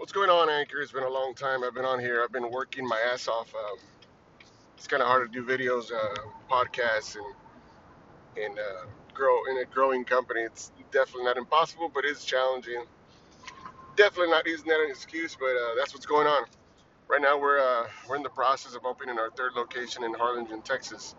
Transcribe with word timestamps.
What's 0.00 0.12
going 0.12 0.30
on, 0.30 0.48
Anchor? 0.48 0.80
It's 0.80 0.92
been 0.92 1.02
a 1.02 1.10
long 1.10 1.34
time. 1.34 1.62
I've 1.62 1.74
been 1.74 1.84
on 1.84 2.00
here. 2.00 2.22
I've 2.24 2.32
been 2.32 2.50
working 2.50 2.88
my 2.88 2.98
ass 3.12 3.28
off. 3.28 3.54
Um, 3.54 3.76
it's 4.74 4.86
kind 4.86 5.02
of 5.02 5.08
hard 5.08 5.30
to 5.30 5.38
do 5.40 5.46
videos, 5.46 5.92
uh, 5.92 6.22
podcasts, 6.50 7.16
and 7.16 8.42
and 8.42 8.58
uh, 8.58 8.86
grow 9.12 9.44
in 9.50 9.58
a 9.58 9.66
growing 9.66 10.06
company. 10.06 10.40
It's 10.40 10.72
definitely 10.90 11.24
not 11.24 11.36
impossible, 11.36 11.90
but 11.92 12.06
it's 12.06 12.24
challenging. 12.24 12.86
Definitely 13.94 14.30
not 14.30 14.46
using 14.46 14.68
that 14.68 14.80
an 14.80 14.88
excuse, 14.88 15.36
but 15.38 15.50
uh, 15.50 15.74
that's 15.76 15.92
what's 15.92 16.06
going 16.06 16.26
on. 16.26 16.44
Right 17.06 17.20
now, 17.20 17.38
we're 17.38 17.60
uh, 17.60 17.86
we're 18.08 18.16
in 18.16 18.22
the 18.22 18.30
process 18.30 18.74
of 18.74 18.86
opening 18.86 19.18
our 19.18 19.28
third 19.32 19.52
location 19.54 20.02
in 20.04 20.14
Harlingen, 20.14 20.62
Texas, 20.62 21.14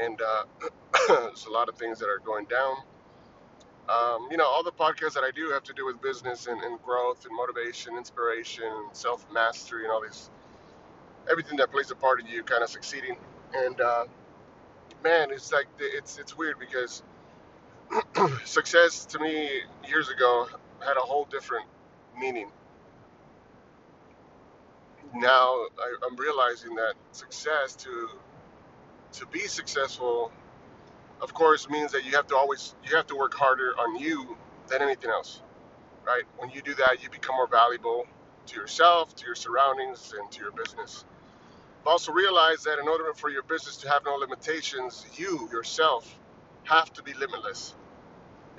and 0.00 0.22
uh, 0.22 0.44
there's 1.08 1.46
a 1.46 1.50
lot 1.50 1.68
of 1.68 1.74
things 1.76 1.98
that 1.98 2.06
are 2.06 2.20
going 2.24 2.44
down. 2.44 2.76
Um, 3.88 4.28
you 4.30 4.36
know, 4.38 4.46
all 4.46 4.62
the 4.64 4.72
podcasts 4.72 5.14
that 5.14 5.24
I 5.24 5.30
do 5.32 5.50
have 5.50 5.64
to 5.64 5.74
do 5.74 5.86
with 5.86 6.00
business 6.02 6.46
and, 6.46 6.60
and 6.62 6.82
growth 6.82 7.26
and 7.26 7.36
motivation, 7.36 7.96
inspiration, 7.96 8.72
self 8.92 9.26
mastery, 9.32 9.84
and 9.84 9.92
all 9.92 10.02
these 10.02 10.30
everything 11.30 11.58
that 11.58 11.72
plays 11.72 11.90
a 11.90 11.96
part 11.96 12.20
in 12.20 12.26
you 12.26 12.42
kind 12.44 12.62
of 12.64 12.70
succeeding. 12.70 13.16
And 13.54 13.80
uh, 13.80 14.06
man, 15.04 15.30
it's 15.32 15.52
like 15.52 15.66
it's 15.80 16.18
it's 16.18 16.36
weird 16.36 16.58
because 16.58 17.02
success 18.44 19.06
to 19.06 19.18
me 19.20 19.50
years 19.88 20.10
ago 20.10 20.48
had 20.80 20.96
a 20.96 21.00
whole 21.00 21.26
different 21.30 21.66
meaning. 22.18 22.50
Now 25.14 25.66
I, 25.78 25.96
I'm 26.06 26.16
realizing 26.16 26.74
that 26.76 26.94
success 27.12 27.76
to 27.76 28.08
to 29.12 29.26
be 29.26 29.40
successful, 29.40 30.32
of 31.22 31.34
course, 31.34 31.68
means 31.70 31.92
that 31.92 32.04
you 32.04 32.12
have 32.12 32.26
to 32.28 32.36
always 32.36 32.74
you 32.88 32.96
have 32.96 33.06
to 33.08 33.16
work 33.16 33.34
harder 33.34 33.72
on 33.78 33.96
you 33.98 34.36
than 34.68 34.82
anything 34.82 35.10
else, 35.10 35.42
right? 36.06 36.24
When 36.38 36.50
you 36.50 36.62
do 36.62 36.74
that, 36.76 37.02
you 37.02 37.10
become 37.10 37.36
more 37.36 37.48
valuable 37.48 38.06
to 38.46 38.56
yourself, 38.56 39.14
to 39.16 39.26
your 39.26 39.34
surroundings, 39.36 40.14
and 40.18 40.30
to 40.32 40.40
your 40.42 40.52
business. 40.52 41.04
But 41.84 41.90
also 41.92 42.12
realize 42.12 42.64
that 42.64 42.78
in 42.80 42.88
order 42.88 43.12
for 43.14 43.30
your 43.30 43.44
business 43.44 43.78
to 43.78 43.90
have 43.90 44.04
no 44.04 44.16
limitations, 44.16 45.06
you 45.16 45.48
yourself 45.52 46.18
have 46.64 46.92
to 46.94 47.02
be 47.02 47.14
limitless. 47.14 47.74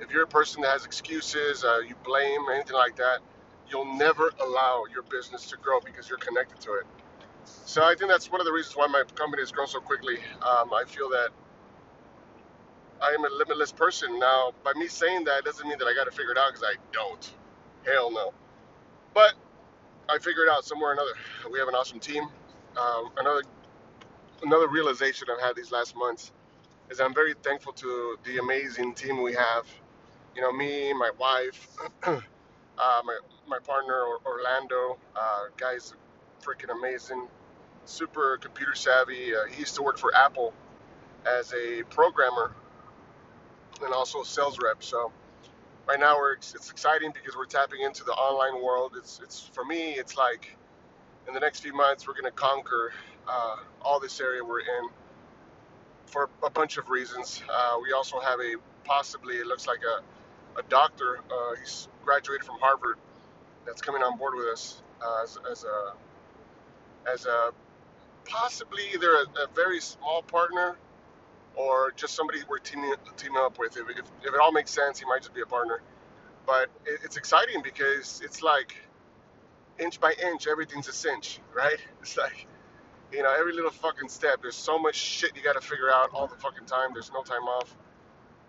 If 0.00 0.12
you're 0.12 0.24
a 0.24 0.28
person 0.28 0.62
that 0.62 0.72
has 0.72 0.84
excuses, 0.86 1.64
uh, 1.64 1.80
you 1.88 1.94
blame, 2.04 2.40
anything 2.52 2.76
like 2.76 2.96
that, 2.96 3.20
you'll 3.70 3.96
never 3.96 4.32
allow 4.42 4.84
your 4.92 5.02
business 5.04 5.46
to 5.50 5.56
grow 5.58 5.80
because 5.80 6.08
you're 6.08 6.18
connected 6.18 6.60
to 6.62 6.74
it. 6.74 6.86
So 7.44 7.82
I 7.84 7.94
think 7.96 8.10
that's 8.10 8.30
one 8.30 8.40
of 8.40 8.46
the 8.46 8.52
reasons 8.52 8.76
why 8.76 8.86
my 8.88 9.04
company 9.16 9.42
has 9.42 9.52
grown 9.52 9.68
so 9.68 9.80
quickly. 9.80 10.18
Um, 10.42 10.72
I 10.74 10.84
feel 10.86 11.10
that 11.10 11.30
I 13.02 13.10
am 13.12 13.24
a 13.24 13.28
limitless 13.28 13.72
person. 13.72 14.18
Now, 14.18 14.52
by 14.64 14.72
me 14.74 14.86
saying 14.88 15.24
that 15.24 15.44
doesn't 15.44 15.66
mean 15.66 15.78
that 15.78 15.86
I 15.86 15.94
got 15.94 16.04
to 16.04 16.10
figure 16.10 16.32
it 16.32 16.38
out 16.38 16.52
because 16.52 16.64
I 16.64 16.76
don't. 16.92 17.32
Hell 17.86 18.10
no. 18.12 18.32
But 19.14 19.34
I 20.08 20.18
figure 20.18 20.44
it 20.44 20.50
out 20.50 20.64
somewhere 20.64 20.90
or 20.90 20.92
another. 20.92 21.12
We 21.50 21.58
have 21.58 21.68
an 21.68 21.74
awesome 21.74 22.00
team. 22.00 22.24
Um, 22.76 23.10
another 23.16 23.42
another 24.42 24.68
realization 24.68 25.28
I've 25.32 25.42
had 25.42 25.56
these 25.56 25.72
last 25.72 25.96
months 25.96 26.32
is 26.90 27.00
I'm 27.00 27.14
very 27.14 27.34
thankful 27.42 27.72
to 27.74 28.18
the 28.24 28.38
amazing 28.38 28.94
team 28.94 29.22
we 29.22 29.34
have. 29.34 29.66
You 30.36 30.42
know, 30.42 30.52
me, 30.52 30.92
my 30.92 31.10
wife, 31.18 31.68
uh, 32.04 32.20
my 32.78 33.18
my 33.48 33.58
partner 33.60 34.04
Orlando, 34.26 34.98
uh, 35.16 35.44
guy's 35.56 35.94
freaking 36.42 36.70
amazing, 36.76 37.28
super 37.84 38.38
computer 38.40 38.74
savvy. 38.74 39.34
Uh, 39.34 39.46
he 39.50 39.60
used 39.60 39.76
to 39.76 39.82
work 39.82 39.98
for 39.98 40.14
Apple 40.14 40.52
as 41.26 41.52
a 41.54 41.82
programmer 41.90 42.54
and 43.82 43.92
also 43.92 44.22
sales 44.22 44.58
rep. 44.62 44.82
So 44.82 45.12
right 45.88 45.98
now 45.98 46.16
we're 46.16 46.34
it's 46.34 46.70
exciting 46.70 47.12
because 47.12 47.36
we're 47.36 47.46
tapping 47.46 47.80
into 47.82 48.04
the 48.04 48.12
online 48.12 48.62
world. 48.62 48.92
It's 48.96 49.20
it's 49.22 49.40
for 49.40 49.64
me 49.64 49.92
it's 49.92 50.16
like 50.16 50.56
in 51.28 51.34
the 51.34 51.40
next 51.40 51.60
few 51.60 51.74
months 51.74 52.06
we're 52.06 52.14
going 52.14 52.24
to 52.24 52.30
conquer 52.30 52.92
uh, 53.28 53.56
all 53.82 54.00
this 54.00 54.20
area 54.20 54.44
we're 54.44 54.60
in 54.60 54.88
for 56.06 56.28
a 56.42 56.50
bunch 56.50 56.76
of 56.76 56.88
reasons. 56.88 57.42
Uh, 57.52 57.76
we 57.82 57.92
also 57.92 58.20
have 58.20 58.40
a 58.40 58.56
possibly 58.84 59.36
it 59.36 59.46
looks 59.46 59.66
like 59.66 59.80
a, 59.84 60.58
a 60.60 60.62
doctor. 60.64 61.20
Uh, 61.30 61.54
he's 61.60 61.88
graduated 62.04 62.44
from 62.44 62.56
Harvard 62.60 62.98
that's 63.66 63.82
coming 63.82 64.02
on 64.02 64.16
board 64.18 64.34
with 64.36 64.46
us 64.46 64.82
uh, 65.02 65.22
as, 65.22 65.38
as 65.50 65.64
a 65.64 65.92
as 67.10 67.26
a 67.26 67.50
possibly 68.24 68.82
either 68.94 69.10
a, 69.10 69.42
a 69.42 69.46
very 69.54 69.80
small 69.80 70.22
partner 70.22 70.76
or 71.56 71.92
just 71.96 72.14
somebody 72.14 72.40
we're 72.48 72.58
teaming 72.58 72.94
teaming 73.16 73.38
up 73.38 73.58
with. 73.58 73.76
If, 73.76 73.88
if, 73.90 74.06
if 74.22 74.34
it 74.34 74.40
all 74.40 74.52
makes 74.52 74.70
sense, 74.70 74.98
he 74.98 75.06
might 75.06 75.20
just 75.20 75.34
be 75.34 75.40
a 75.40 75.46
partner. 75.46 75.82
But 76.46 76.70
it, 76.86 77.00
it's 77.04 77.16
exciting 77.16 77.62
because 77.62 78.20
it's 78.24 78.42
like 78.42 78.76
inch 79.78 80.00
by 80.00 80.14
inch, 80.32 80.46
everything's 80.46 80.88
a 80.88 80.92
cinch, 80.92 81.40
right? 81.54 81.78
It's 82.02 82.16
like 82.16 82.46
you 83.12 83.22
know 83.22 83.34
every 83.38 83.52
little 83.52 83.70
fucking 83.70 84.08
step. 84.08 84.40
There's 84.42 84.56
so 84.56 84.78
much 84.78 84.94
shit 84.94 85.32
you 85.36 85.42
got 85.42 85.60
to 85.60 85.66
figure 85.66 85.90
out 85.92 86.10
all 86.14 86.26
the 86.26 86.36
fucking 86.36 86.66
time. 86.66 86.90
There's 86.92 87.10
no 87.12 87.22
time 87.22 87.42
off. 87.42 87.76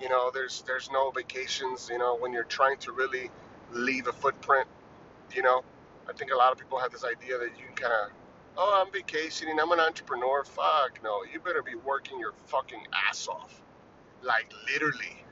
You 0.00 0.08
know, 0.08 0.30
there's 0.32 0.62
there's 0.66 0.90
no 0.92 1.10
vacations. 1.10 1.88
You 1.90 1.98
know, 1.98 2.16
when 2.16 2.32
you're 2.32 2.44
trying 2.44 2.78
to 2.78 2.92
really 2.92 3.30
leave 3.72 4.06
a 4.06 4.12
footprint. 4.12 4.68
You 5.34 5.42
know, 5.42 5.62
I 6.08 6.12
think 6.12 6.32
a 6.32 6.36
lot 6.36 6.52
of 6.52 6.58
people 6.58 6.78
have 6.78 6.90
this 6.92 7.04
idea 7.04 7.38
that 7.38 7.50
you 7.58 7.66
can 7.66 7.74
kind 7.74 7.92
of 7.92 8.10
oh, 8.56 8.84
I'm 8.84 8.92
vacationing, 8.92 9.58
I'm 9.60 9.72
an 9.72 9.80
entrepreneur. 9.80 10.44
Fuck, 10.44 11.00
no, 11.02 11.22
you 11.32 11.40
better 11.40 11.62
be 11.62 11.74
working 11.74 12.18
your 12.18 12.32
fucking 12.46 12.86
ass 13.08 13.28
off. 13.28 13.60
Like, 14.22 14.52
literally. 14.72 15.22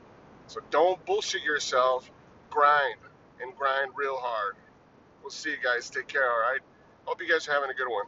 So 0.47 0.61
don't 0.71 1.03
bullshit 1.05 1.43
yourself. 1.43 2.09
Grind 2.49 2.97
and 3.41 3.55
grind 3.55 3.91
real 3.95 4.17
hard. 4.17 4.55
We'll 5.21 5.31
see 5.31 5.51
you 5.51 5.57
guys. 5.61 5.89
Take 5.89 6.07
care, 6.07 6.29
all 6.29 6.39
right? 6.39 6.61
Hope 7.05 7.21
you 7.21 7.27
guys 7.27 7.47
are 7.47 7.53
having 7.53 7.69
a 7.69 7.73
good 7.73 7.89
one. 7.89 8.05